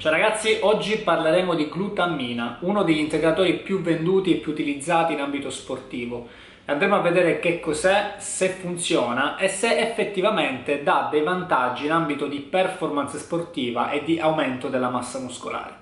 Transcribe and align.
Ciao 0.00 0.12
ragazzi, 0.12 0.56
oggi 0.62 0.96
parleremo 0.96 1.54
di 1.54 1.68
glutammina, 1.68 2.56
uno 2.62 2.84
degli 2.84 3.00
integratori 3.00 3.58
più 3.58 3.82
venduti 3.82 4.32
e 4.32 4.36
più 4.36 4.50
utilizzati 4.52 5.12
in 5.12 5.20
ambito 5.20 5.50
sportivo. 5.50 6.26
Andremo 6.64 6.96
a 6.96 7.00
vedere 7.00 7.38
che 7.38 7.60
cos'è, 7.60 8.14
se 8.16 8.48
funziona 8.48 9.36
e 9.36 9.48
se 9.48 9.76
effettivamente 9.76 10.82
dà 10.82 11.08
dei 11.10 11.22
vantaggi 11.22 11.84
in 11.84 11.92
ambito 11.92 12.28
di 12.28 12.38
performance 12.38 13.18
sportiva 13.18 13.90
e 13.90 14.02
di 14.02 14.18
aumento 14.18 14.68
della 14.68 14.88
massa 14.88 15.18
muscolare. 15.18 15.76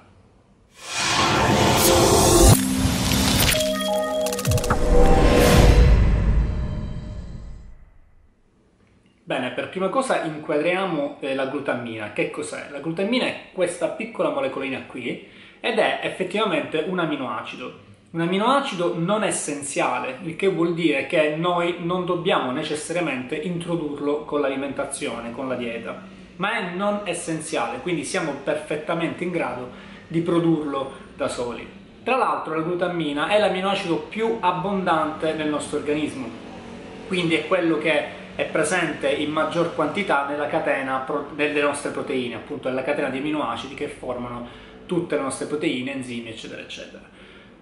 Per 9.59 9.71
prima 9.71 9.89
cosa 9.89 10.23
inquadriamo 10.23 11.17
eh, 11.19 11.35
la 11.35 11.47
glutammina. 11.47 12.13
Che 12.13 12.31
cos'è? 12.31 12.69
La 12.71 12.79
glutammina 12.79 13.25
è 13.25 13.41
questa 13.53 13.89
piccola 13.89 14.31
molecolina 14.31 14.83
qui 14.87 15.27
ed 15.59 15.79
è 15.81 15.99
effettivamente 16.05 16.85
un 16.87 17.01
aminoacido. 17.01 17.73
Un 18.13 18.21
aminoacido 18.21 18.95
non 18.97 19.25
essenziale, 19.25 20.19
il 20.23 20.37
che 20.37 20.47
vuol 20.47 20.75
dire 20.75 21.09
che 21.09 21.35
noi 21.35 21.79
non 21.81 22.07
dobbiamo 22.07 22.53
necessariamente 22.53 23.35
introdurlo 23.35 24.25
con 24.25 24.41
l'alimentazione, 24.41 25.33
con 25.33 25.49
la 25.49 25.57
dieta, 25.57 26.03
ma 26.37 26.53
è 26.53 26.75
non 26.77 27.01
essenziale, 27.03 27.79
quindi 27.79 28.05
siamo 28.05 28.35
perfettamente 28.45 29.25
in 29.25 29.33
grado 29.33 29.71
di 30.07 30.21
produrlo 30.21 30.93
da 31.17 31.27
soli. 31.27 31.67
Tra 32.05 32.17
l'altro 32.17 32.55
la 32.55 32.63
glutammina 32.63 33.27
è 33.27 33.41
l'aminoacido 33.41 34.07
più 34.09 34.37
abbondante 34.39 35.33
nel 35.33 35.49
nostro 35.49 35.79
organismo, 35.79 36.29
quindi 37.09 37.35
è 37.35 37.49
quello 37.49 37.79
che 37.79 38.18
è 38.39 38.45
presente 38.45 39.11
in 39.11 39.33
maggior 39.33 39.75
quantità 39.75 40.25
nella 40.29 40.47
catena 40.47 41.05
delle 41.35 41.61
nostre 41.61 41.91
proteine, 41.91 42.37
appunto 42.37 42.69
nella 42.69 42.85
catena 42.85 43.09
di 43.09 43.19
aminoacidi 43.19 43.75
che 43.75 43.89
formano 43.89 44.47
tutte 44.87 45.17
le 45.17 45.23
nostre 45.23 45.47
proteine, 45.47 45.95
enzimi, 45.95 46.29
eccetera, 46.29 46.61
eccetera. 46.61 47.03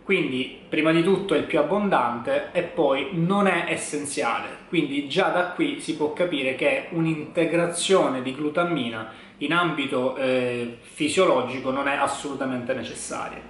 Quindi, 0.03 0.59
prima 0.69 0.93
di 0.93 1.03
tutto 1.03 1.33
è 1.33 1.39
il 1.39 1.45
più 1.45 1.59
abbondante 1.61 2.51
e 2.53 2.61
poi 2.61 3.09
non 3.13 3.47
è 3.47 3.65
essenziale. 3.69 4.49
Quindi 4.69 5.09
già 5.09 5.29
da 5.29 5.47
qui 5.53 5.81
si 5.81 5.97
può 5.97 6.13
capire 6.13 6.57
che 6.57 6.89
un'integrazione 6.91 8.21
di 8.21 8.35
glutammina 8.35 9.11
in 9.39 9.55
ambito 9.55 10.15
eh, 10.17 10.77
fisiologico 10.83 11.71
non 11.71 11.89
è 11.89 11.95
assolutamente 11.95 12.75
necessaria. 12.75 13.41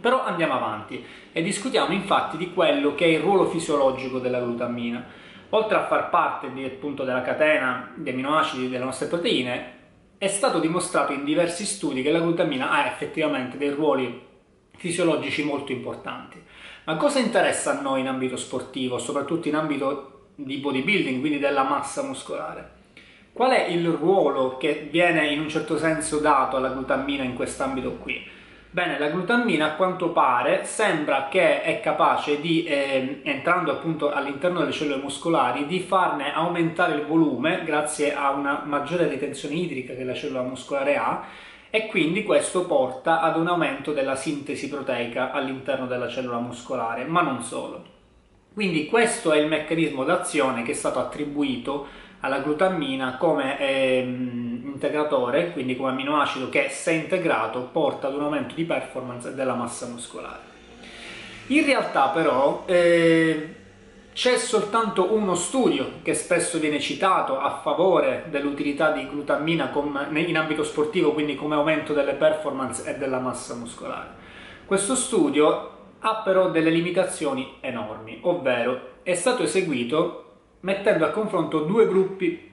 Però 0.00 0.24
andiamo 0.24 0.54
avanti 0.54 1.04
e 1.30 1.42
discutiamo 1.42 1.92
infatti 1.92 2.38
di 2.38 2.54
quello 2.54 2.94
che 2.94 3.04
è 3.04 3.08
il 3.08 3.20
ruolo 3.20 3.50
fisiologico 3.50 4.18
della 4.18 4.40
glutammina 4.40 5.26
oltre 5.50 5.76
a 5.76 5.86
far 5.86 6.10
parte 6.10 6.52
di, 6.52 6.64
appunto, 6.64 7.04
della 7.04 7.22
catena 7.22 7.92
di 7.94 8.10
aminoacidi 8.10 8.68
delle 8.68 8.84
nostre 8.84 9.06
proteine, 9.06 9.76
è 10.18 10.26
stato 10.26 10.58
dimostrato 10.58 11.12
in 11.12 11.24
diversi 11.24 11.64
studi 11.64 12.02
che 12.02 12.10
la 12.10 12.18
glutamina 12.20 12.70
ha 12.70 12.86
effettivamente 12.86 13.56
dei 13.56 13.70
ruoli 13.70 14.26
fisiologici 14.76 15.44
molto 15.44 15.72
importanti. 15.72 16.42
Ma 16.84 16.96
cosa 16.96 17.18
interessa 17.18 17.78
a 17.78 17.80
noi 17.80 18.00
in 18.00 18.08
ambito 18.08 18.36
sportivo, 18.36 18.98
soprattutto 18.98 19.48
in 19.48 19.54
ambito 19.54 20.30
di 20.34 20.56
bodybuilding, 20.56 21.20
quindi 21.20 21.38
della 21.38 21.62
massa 21.62 22.02
muscolare? 22.02 22.76
Qual 23.32 23.50
è 23.52 23.66
il 23.66 23.86
ruolo 23.88 24.56
che 24.56 24.88
viene 24.90 25.28
in 25.28 25.40
un 25.40 25.48
certo 25.48 25.78
senso 25.78 26.18
dato 26.18 26.56
alla 26.56 26.70
glutamina 26.70 27.22
in 27.22 27.34
quest'ambito 27.34 27.92
qui? 27.92 28.36
Bene, 28.70 28.98
la 28.98 29.08
glutammina 29.08 29.64
a 29.64 29.74
quanto 29.76 30.10
pare 30.10 30.66
sembra 30.66 31.28
che 31.28 31.62
è 31.62 31.80
capace 31.80 32.38
di, 32.38 32.64
eh, 32.64 33.20
entrando 33.22 33.72
appunto 33.72 34.12
all'interno 34.12 34.58
delle 34.58 34.72
cellule 34.72 35.00
muscolari, 35.00 35.66
di 35.66 35.80
farne 35.80 36.34
aumentare 36.34 36.94
il 36.94 37.06
volume 37.06 37.62
grazie 37.64 38.14
a 38.14 38.30
una 38.30 38.64
maggiore 38.66 39.08
ritenzione 39.08 39.54
idrica 39.54 39.94
che 39.94 40.04
la 40.04 40.12
cellula 40.12 40.42
muscolare 40.42 40.96
ha 40.96 41.24
e 41.70 41.86
quindi 41.86 42.24
questo 42.24 42.66
porta 42.66 43.22
ad 43.22 43.38
un 43.38 43.46
aumento 43.46 43.94
della 43.94 44.16
sintesi 44.16 44.68
proteica 44.68 45.30
all'interno 45.30 45.86
della 45.86 46.08
cellula 46.08 46.38
muscolare, 46.38 47.04
ma 47.04 47.22
non 47.22 47.42
solo. 47.42 47.97
Quindi 48.58 48.86
questo 48.86 49.30
è 49.30 49.38
il 49.38 49.46
meccanismo 49.46 50.02
d'azione 50.02 50.64
che 50.64 50.72
è 50.72 50.74
stato 50.74 50.98
attribuito 50.98 51.86
alla 52.18 52.40
glutammina 52.40 53.16
come 53.16 53.56
ehm, 53.56 54.62
integratore, 54.64 55.52
quindi 55.52 55.76
come 55.76 55.90
amminoacido 55.90 56.48
che 56.48 56.68
se 56.68 56.90
integrato 56.90 57.68
porta 57.70 58.08
ad 58.08 58.14
un 58.14 58.22
aumento 58.22 58.56
di 58.56 58.64
performance 58.64 59.32
della 59.36 59.54
massa 59.54 59.86
muscolare. 59.86 60.40
In 61.46 61.64
realtà 61.64 62.08
però 62.08 62.64
eh, 62.66 63.54
c'è 64.12 64.36
soltanto 64.36 65.14
uno 65.14 65.36
studio 65.36 66.00
che 66.02 66.14
spesso 66.14 66.58
viene 66.58 66.80
citato 66.80 67.38
a 67.38 67.60
favore 67.62 68.24
dell'utilità 68.28 68.90
di 68.90 69.08
glutammina 69.08 69.70
in 70.14 70.36
ambito 70.36 70.64
sportivo, 70.64 71.12
quindi 71.12 71.36
come 71.36 71.54
aumento 71.54 71.92
delle 71.92 72.14
performance 72.14 72.82
e 72.90 72.98
della 72.98 73.20
massa 73.20 73.54
muscolare. 73.54 74.08
Questo 74.66 74.96
studio 74.96 75.76
ha 76.00 76.16
però 76.16 76.50
delle 76.50 76.70
limitazioni 76.70 77.56
enormi, 77.60 78.18
ovvero 78.22 78.96
è 79.02 79.14
stato 79.14 79.42
eseguito 79.42 80.24
mettendo 80.60 81.04
a 81.04 81.10
confronto 81.10 81.60
due 81.60 81.86
gruppi 81.86 82.50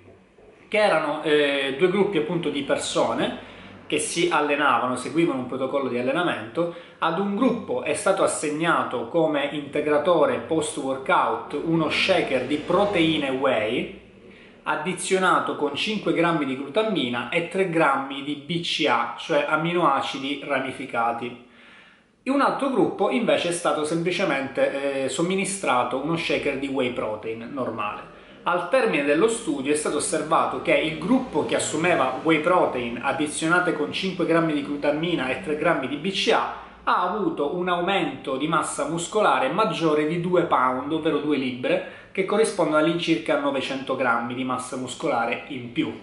che 0.67 0.77
erano 0.77 1.21
eh, 1.23 1.75
due 1.77 1.89
gruppi 1.89 2.17
appunto 2.17 2.49
di 2.49 2.63
persone 2.63 3.53
che 3.87 3.99
si 3.99 4.29
allenavano, 4.31 4.95
seguivano 4.95 5.39
un 5.39 5.47
protocollo 5.47 5.89
di 5.89 5.99
allenamento, 5.99 6.73
ad 6.99 7.19
un 7.19 7.35
gruppo 7.35 7.83
è 7.83 7.93
stato 7.93 8.23
assegnato 8.23 9.07
come 9.09 9.45
integratore 9.51 10.39
post 10.39 10.77
workout 10.77 11.59
uno 11.63 11.89
shaker 11.89 12.45
di 12.45 12.57
proteine 12.57 13.29
whey 13.29 14.01
addizionato 14.63 15.55
con 15.55 15.75
5 15.75 16.13
grammi 16.13 16.45
di 16.45 16.57
glutammina 16.57 17.29
e 17.29 17.47
3 17.47 17.69
grammi 17.69 18.23
di 18.23 18.35
BCA, 18.35 19.15
cioè 19.19 19.45
amminoacidi 19.47 20.41
ramificati. 20.43 21.43
In 22.27 22.33
un 22.33 22.41
altro 22.41 22.71
gruppo 22.71 23.11
invece 23.11 23.49
è 23.49 23.51
stato 23.51 23.85
semplicemente 23.85 25.03
eh, 25.03 25.09
somministrato 25.09 26.01
uno 26.01 26.17
shaker 26.17 26.57
di 26.57 26.65
whey 26.65 26.91
protein 26.91 27.51
normale. 27.53 28.01
Al 28.41 28.67
termine 28.69 29.03
dello 29.03 29.27
studio 29.27 29.71
è 29.71 29.75
stato 29.75 29.97
osservato 29.97 30.63
che 30.63 30.75
il 30.75 30.97
gruppo 30.97 31.45
che 31.45 31.55
assumeva 31.55 32.19
whey 32.23 32.39
protein 32.39 32.99
addizionate 32.99 33.73
con 33.73 33.91
5 33.91 34.25
grammi 34.25 34.53
di 34.53 34.63
glutammina 34.63 35.29
e 35.29 35.43
3 35.43 35.55
grammi 35.55 35.87
di 35.87 35.97
BCA 35.97 36.53
ha 36.83 37.11
avuto 37.11 37.55
un 37.55 37.69
aumento 37.69 38.37
di 38.37 38.47
massa 38.47 38.89
muscolare 38.89 39.49
maggiore 39.49 40.07
di 40.07 40.19
2 40.19 40.45
pound, 40.45 40.91
ovvero 40.93 41.19
2 41.19 41.37
libbre, 41.37 41.87
che 42.11 42.25
corrispondono 42.25 42.79
all'incirca 42.79 43.39
900 43.39 43.95
grammi 43.95 44.33
di 44.33 44.43
massa 44.43 44.77
muscolare 44.77 45.43
in 45.49 45.71
più. 45.71 45.93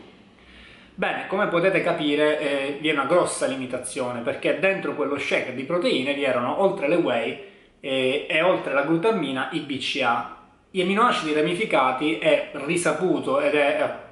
Bene, 0.95 1.27
come 1.27 1.47
potete 1.47 1.81
capire 1.81 2.39
eh, 2.39 2.79
vi 2.79 2.91
è 2.91 2.93
una 2.93 3.07
grossa 3.07 3.47
limitazione 3.47 4.21
perché 4.21 4.59
dentro 4.59 4.95
quello 4.95 5.19
shaker 5.19 5.55
di 5.55 5.65
proteine 5.65 6.13
vi 6.13 6.23
erano 6.23 6.61
oltre 6.61 6.87
le 6.87 6.97
whey 6.97 7.45
eh, 7.81 8.27
e 8.29 8.43
oltre 8.43 8.75
la 8.75 8.83
glutammina 8.83 9.49
i 9.53 9.61
BCA. 9.61 10.37
Gli 10.71 10.83
aminoacidi 10.83 11.33
ramificati 11.33 12.19
è 12.19 12.51
risaputo 12.53 13.41
ed 13.41 13.55
è 13.55 13.83
eh, 13.83 14.11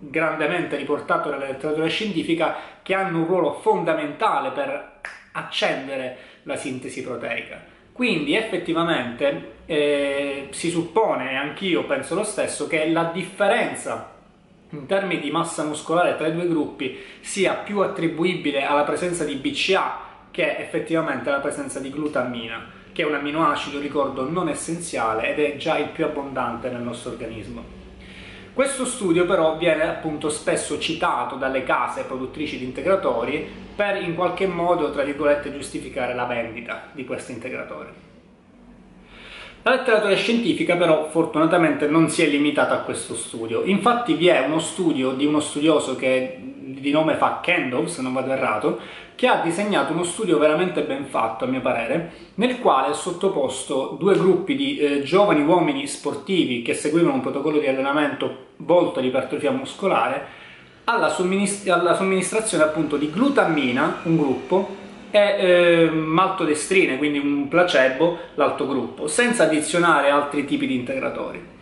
grandemente 0.00 0.76
riportato 0.76 1.30
nella 1.30 1.46
letteratura 1.46 1.86
scientifica 1.86 2.56
che 2.82 2.92
hanno 2.92 3.20
un 3.20 3.26
ruolo 3.26 3.54
fondamentale 3.54 4.50
per 4.50 5.00
accendere 5.32 6.16
la 6.42 6.56
sintesi 6.56 7.02
proteica. 7.02 7.58
Quindi 7.90 8.36
effettivamente 8.36 9.52
eh, 9.64 10.48
si 10.50 10.68
suppone, 10.68 11.32
e 11.32 11.36
anch'io 11.36 11.84
penso 11.84 12.14
lo 12.14 12.22
stesso, 12.22 12.66
che 12.66 12.86
la 12.90 13.04
differenza 13.12 14.16
in 14.70 14.86
termini 14.86 15.20
di 15.20 15.30
massa 15.30 15.64
muscolare 15.64 16.16
tra 16.16 16.26
i 16.26 16.32
due 16.32 16.46
gruppi 16.46 16.98
sia 17.20 17.54
più 17.54 17.80
attribuibile 17.80 18.64
alla 18.64 18.82
presenza 18.82 19.24
di 19.24 19.34
BCA 19.36 20.06
che 20.30 20.56
effettivamente 20.56 21.30
alla 21.30 21.40
presenza 21.40 21.80
di 21.80 21.90
glutammina, 21.90 22.66
che 22.92 23.02
è 23.02 23.06
un 23.06 23.14
amminoacido, 23.14 23.80
ricordo, 23.80 24.28
non 24.28 24.48
essenziale 24.48 25.30
ed 25.30 25.40
è 25.40 25.56
già 25.56 25.78
il 25.78 25.88
più 25.88 26.04
abbondante 26.04 26.68
nel 26.68 26.82
nostro 26.82 27.12
organismo. 27.12 27.76
Questo 28.52 28.84
studio 28.84 29.24
però 29.24 29.56
viene 29.56 29.88
appunto 29.88 30.28
spesso 30.28 30.78
citato 30.78 31.36
dalle 31.36 31.62
case 31.62 32.02
produttrici 32.02 32.58
di 32.58 32.64
integratori 32.64 33.48
per 33.74 34.02
in 34.02 34.14
qualche 34.14 34.46
modo, 34.46 34.90
tra 34.90 35.04
virgolette, 35.04 35.52
giustificare 35.52 36.14
la 36.14 36.24
vendita 36.24 36.88
di 36.92 37.04
questi 37.04 37.32
integratori. 37.32 37.88
La 39.62 39.72
letteratura 39.72 40.14
scientifica 40.14 40.76
però 40.76 41.08
fortunatamente 41.10 41.86
non 41.86 42.08
si 42.08 42.22
è 42.22 42.26
limitata 42.26 42.74
a 42.74 42.80
questo 42.80 43.14
studio, 43.14 43.64
infatti 43.64 44.14
vi 44.14 44.28
è 44.28 44.44
uno 44.46 44.60
studio 44.60 45.12
di 45.12 45.26
uno 45.26 45.40
studioso 45.40 45.96
che 45.96 46.38
di 46.78 46.90
nome 46.90 47.14
fa 47.14 47.40
Kendall, 47.42 47.86
se 47.86 48.02
non 48.02 48.12
vado 48.12 48.30
errato, 48.30 48.80
che 49.14 49.26
ha 49.26 49.40
disegnato 49.42 49.92
uno 49.92 50.04
studio 50.04 50.38
veramente 50.38 50.82
ben 50.82 51.06
fatto 51.06 51.44
a 51.44 51.48
mio 51.48 51.60
parere, 51.60 52.12
nel 52.36 52.60
quale 52.60 52.88
ha 52.88 52.92
sottoposto 52.92 53.96
due 53.98 54.16
gruppi 54.16 54.54
di 54.54 54.78
eh, 54.78 55.02
giovani 55.02 55.42
uomini 55.42 55.88
sportivi 55.88 56.62
che 56.62 56.74
seguivano 56.74 57.14
un 57.14 57.20
protocollo 57.20 57.58
di 57.58 57.66
allenamento 57.66 58.46
volto 58.58 59.00
all'ipertrofia 59.00 59.50
muscolare 59.50 60.26
alla, 60.84 61.08
somministra 61.08 61.74
alla 61.74 61.94
somministrazione 61.94 62.64
appunto 62.64 62.96
di 62.96 63.10
glutammina, 63.10 64.02
un 64.04 64.16
gruppo, 64.16 64.76
e 65.10 65.18
eh, 65.18 65.90
maltodestrine, 65.90 66.98
quindi 66.98 67.18
un 67.18 67.48
placebo, 67.48 68.18
l'altro 68.34 68.66
gruppo, 68.66 69.06
senza 69.06 69.44
addizionare 69.44 70.10
altri 70.10 70.44
tipi 70.44 70.66
di 70.66 70.74
integratori. 70.74 71.56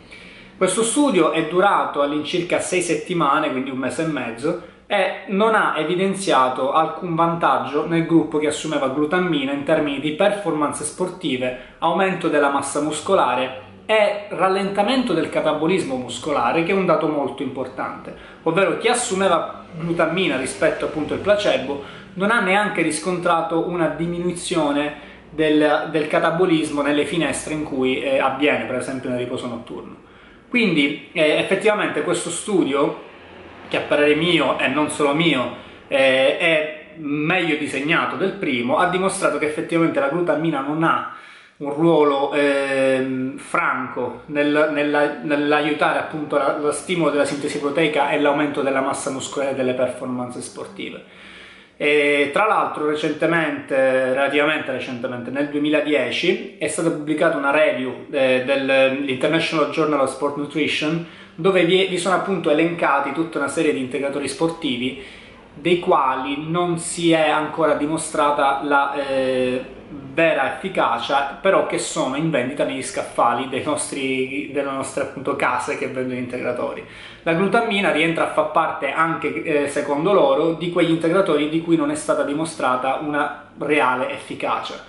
Questo 0.57 0.83
studio 0.83 1.33
è 1.33 1.47
durato 1.49 2.01
all'incirca 2.01 2.61
6 2.61 2.81
settimane, 2.81 3.51
quindi 3.51 3.71
un 3.71 3.79
mese 3.79 4.05
e 4.05 4.07
mezzo, 4.07 4.63
e 4.87 5.25
non 5.29 5.55
ha 5.55 5.75
evidenziato 5.79 6.73
alcun 6.73 7.15
vantaggio 7.15 7.87
nel 7.87 8.07
gruppo 8.07 8.39
che 8.39 8.47
assumeva 8.47 8.89
glutammina 8.89 9.53
in 9.53 9.65
termini 9.65 10.01
di 10.01 10.13
performance 10.13 10.85
sportive, 10.85 11.75
aumento 11.79 12.29
della 12.29 12.51
massa 12.51 12.81
muscolare 12.81 13.65
e 13.85 14.27
rallentamento 14.31 15.13
del 15.13 15.29
catabolismo 15.29 15.97
muscolare, 15.97 16.63
che 16.63 16.73
è 16.73 16.75
un 16.75 16.87
dato 16.87 17.07
molto 17.09 17.43
importante, 17.43 18.15
ovvero 18.45 18.79
chi 18.79 18.89
assumeva 18.89 19.65
glutammina 19.79 20.37
rispetto 20.37 20.87
appunto 20.87 21.15
al 21.15 21.21
placebo 21.21 22.05
non 22.17 22.31
ha 22.31 22.41
neanche 22.41 22.83
riscontrato 22.83 23.67
una 23.69 23.89
diminuzione 23.89 25.15
del, 25.31 25.89
del 25.91 26.07
catabolismo 26.09 26.83
nelle 26.83 27.05
finestre 27.05 27.55
in 27.55 27.65
cui 27.65 28.01
eh, 28.01 28.19
avviene, 28.19 28.65
per 28.65 28.77
esempio 28.77 29.09
nel 29.09 29.19
riposo 29.19 29.47
notturno. 29.47 30.05
Quindi 30.49 31.09
eh, 31.13 31.39
effettivamente 31.39 32.03
questo 32.03 32.31
studio, 32.31 33.03
che 33.69 33.77
a 33.77 33.81
parere 33.81 34.15
mio 34.15 34.59
e 34.59 34.69
non 34.69 34.91
solo 34.91 35.15
mio, 35.15 35.57
eh, 35.89 36.39
è 36.39 36.85
meglio 36.97 37.57
disegnato 37.57 38.17
del 38.17 38.33
primo, 38.33 38.79
ha 38.79 38.89
dimostrato 38.89 39.39
che 39.39 39.47
effettivamente 39.47 40.01
la 40.01 40.09
glutammina 40.09 40.61
non 40.61 40.83
ha 40.83 41.17
un 41.59 41.73
ruolo 41.73 42.33
eh, 42.35 43.33
franco 43.37 44.23
nel, 44.27 44.71
nella, 44.73 45.21
nell'aiutare 45.23 45.99
appunto 45.99 46.39
lo 46.61 46.71
stimolo 46.71 47.11
della 47.11 47.25
sintesi 47.25 47.59
proteica 47.59 48.11
e 48.11 48.21
l'aumento 48.21 48.61
della 48.61 48.83
massa 48.83 49.11
muscolare 49.11 49.55
delle 49.55 49.73
performance 49.73 50.41
sportive. 50.41 51.05
E 51.79 52.31
tra 52.33 52.47
l'altro 52.47 52.87
recentemente, 52.89 53.75
relativamente 54.15 54.73
recentemente, 54.73 55.31
nel 55.31 55.49
2010 55.49 56.57
è 56.59 56.69
stata 56.69 56.91
pubblicata 56.91 57.37
una 57.37 57.51
review 57.51 58.07
eh, 58.11 58.45
dell'International 58.47 59.71
Journal 59.71 60.01
of 60.01 60.15
Sport 60.15 60.37
Nutrition 60.37 61.07
dove 61.35 61.67
vi, 61.67 61.87
vi 61.87 61.99
sono 61.99 62.15
appunto 62.15 62.51
elencati 62.51 63.13
tutta 63.13 63.37
una 63.37 63.49
serie 63.49 63.75
di 63.75 63.81
integratori 63.81 64.27
sportivi 64.27 65.03
dei 65.53 65.79
quali 65.79 66.51
non 66.51 66.79
si 66.79 67.13
è 67.13 67.29
ancora 67.29 67.75
dimostrata 67.75 68.61
la 68.63 68.95
eh, 68.95 69.65
vera 70.17 70.55
efficacia, 70.55 71.39
però 71.39 71.67
che 71.67 71.79
sono 71.79 72.17
in 72.17 72.31
vendita 72.31 72.65
negli 72.65 72.83
scaffali 72.83 73.51
nostri, 73.63 74.51
delle 74.51 74.71
nostre 74.71 75.03
appunto, 75.03 75.37
case 75.37 75.77
che 75.77 75.89
vendono 75.89 76.19
integratori. 76.19 76.83
La 77.23 77.35
glutammina 77.35 77.93
rientra 77.93 78.31
a 78.31 78.33
far 78.33 78.51
parte 78.51 78.91
anche, 78.91 79.43
eh, 79.43 79.69
secondo 79.69 80.15
loro, 80.15 80.55
di 80.55 80.73
quegli 80.73 80.91
integratori 80.91 81.51
di 81.51 81.61
cui 81.61 81.77
non 81.77 81.91
è 81.91 81.95
stata 81.95 82.23
dimostrata 82.23 82.95
una 83.03 83.51
reale 83.59 84.11
efficacia. 84.11 84.83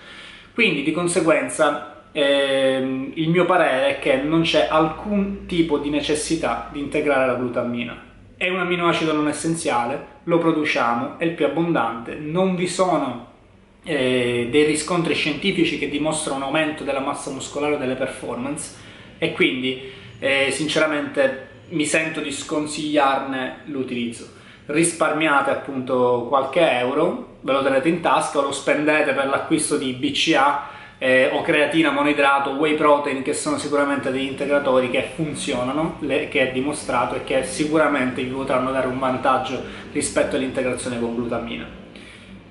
Quindi, 0.53 0.81
di 0.81 0.93
conseguenza, 0.93 2.03
eh, 2.13 3.11
il 3.13 3.29
mio 3.29 3.43
parere 3.43 3.97
è 3.97 3.99
che 3.99 4.15
non 4.15 4.43
c'è 4.43 4.69
alcun 4.71 5.45
tipo 5.45 5.77
di 5.77 5.89
necessità 5.89 6.69
di 6.71 6.79
integrare 6.79 7.25
la 7.25 7.35
glutammina. 7.35 8.01
È 8.37 8.47
un 8.47 8.59
amminoacido 8.59 9.11
non 9.11 9.27
essenziale, 9.27 10.15
lo 10.23 10.37
produciamo, 10.37 11.19
è 11.19 11.25
il 11.25 11.31
più 11.31 11.45
abbondante, 11.45 12.15
non 12.15 12.55
vi 12.55 12.67
sono 12.67 13.35
eh, 13.87 14.49
dei 14.51 14.65
riscontri 14.65 15.13
scientifici 15.13 15.79
che 15.79 15.89
dimostrano 15.89 16.37
un 16.37 16.43
aumento 16.43 16.83
della 16.83 16.99
massa 16.99 17.31
muscolare 17.31 17.75
o 17.75 17.77
delle 17.77 17.95
performance 17.95 18.75
e 19.17 19.31
quindi 19.31 19.91
eh, 20.19 20.49
sinceramente 20.51 21.47
mi 21.69 21.85
sento 21.85 22.19
di 22.19 22.31
sconsigliarne 22.31 23.61
l'utilizzo. 23.65 24.35
Risparmiate 24.65 25.51
appunto 25.51 26.25
qualche 26.27 26.69
euro, 26.69 27.37
ve 27.41 27.51
lo 27.53 27.63
tenete 27.63 27.87
in 27.87 28.01
tasca 28.01 28.39
o 28.39 28.41
lo 28.41 28.51
spendete 28.51 29.13
per 29.13 29.27
l'acquisto 29.27 29.77
di 29.77 29.93
BCA 29.93 30.75
eh, 30.97 31.29
o 31.31 31.41
creatina 31.41 31.89
monoidrato, 31.89 32.51
whey 32.51 32.75
protein 32.75 33.21
che 33.21 33.33
sono 33.33 33.57
sicuramente 33.57 34.11
degli 34.11 34.25
integratori 34.25 34.89
che 34.89 35.11
funzionano, 35.15 35.97
le, 35.99 36.27
che 36.27 36.49
è 36.49 36.51
dimostrato 36.51 37.15
e 37.15 37.23
che 37.23 37.43
sicuramente 37.45 38.21
vi 38.21 38.31
potranno 38.31 38.71
dare 38.71 38.87
un 38.87 38.99
vantaggio 38.99 39.63
rispetto 39.93 40.35
all'integrazione 40.35 40.99
con 40.99 41.15
glutammina. 41.15 41.85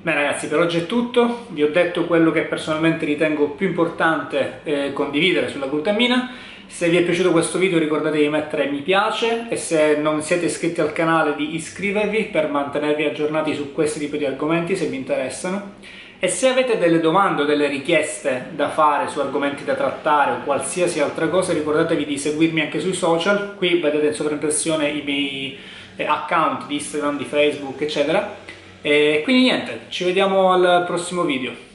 Bene 0.07 0.23
ragazzi, 0.23 0.47
per 0.47 0.61
oggi 0.61 0.79
è 0.79 0.87
tutto, 0.87 1.47
vi 1.49 1.65
ho 1.65 1.71
detto 1.73 2.05
quello 2.05 2.31
che 2.31 2.43
personalmente 2.43 3.05
ritengo 3.05 3.49
più 3.49 3.67
importante 3.67 4.61
eh, 4.63 4.93
condividere 4.93 5.49
sulla 5.49 5.67
glutammina. 5.67 6.31
Se 6.69 6.89
vi 6.89 6.97
è 6.97 7.03
piaciuto 7.03 7.33
questo 7.33 7.59
video 7.59 7.81
ricordatevi 7.81 8.23
di 8.23 8.29
mettere 8.29 8.71
mi 8.71 8.83
piace 8.83 9.49
e 9.49 9.57
se 9.57 9.97
non 9.97 10.23
siete 10.23 10.45
iscritti 10.45 10.81
al 10.81 10.93
canale 10.93 11.35
di 11.35 11.57
iscrivervi 11.57 12.27
per 12.27 12.49
mantenervi 12.49 13.05
aggiornati 13.05 13.53
su 13.57 13.73
questi 13.73 13.99
tipi 13.99 14.17
di 14.17 14.27
argomenti 14.27 14.77
se 14.77 14.87
vi 14.87 14.95
interessano. 14.95 15.73
E 16.21 16.29
se 16.29 16.51
avete 16.51 16.79
delle 16.79 17.01
domande 17.01 17.43
o 17.43 17.45
delle 17.45 17.67
richieste 17.67 18.51
da 18.55 18.69
fare 18.69 19.09
su 19.09 19.19
argomenti 19.19 19.65
da 19.65 19.75
trattare 19.75 20.31
o 20.31 20.45
qualsiasi 20.45 21.01
altra 21.01 21.27
cosa 21.27 21.53
ricordatevi 21.53 22.05
di 22.05 22.17
seguirmi 22.17 22.61
anche 22.61 22.79
sui 22.79 22.95
social, 22.95 23.57
qui 23.57 23.81
vedete 23.81 24.07
in 24.07 24.15
sovraimpressione 24.15 24.87
i 24.87 25.03
miei 25.05 25.59
eh, 25.97 26.05
account 26.05 26.69
di 26.69 26.75
Instagram, 26.75 27.17
di 27.17 27.25
Facebook 27.25 27.81
eccetera 27.81 28.45
e 28.87 29.23
quindi 29.25 29.43
niente, 29.43 29.81
ci 29.89 30.05
vediamo 30.05 30.53
al 30.53 30.85
prossimo 30.87 31.25
video. 31.25 31.66